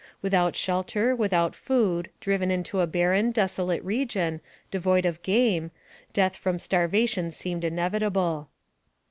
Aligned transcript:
Without 0.23 0.55
shelter, 0.55 1.15
without 1.15 1.53
food, 1.53 2.09
driven 2.19 2.49
into 2.49 2.79
a 2.79 2.87
barren, 2.87 3.29
desolate 3.31 3.83
region, 3.85 4.41
devoid 4.71 5.05
of 5.05 5.21
game, 5.21 5.69
death 6.11 6.35
from 6.35 6.57
starvation 6.57 7.29
seemed 7.29 7.63
in 7.63 7.75
evitable. 7.75 8.47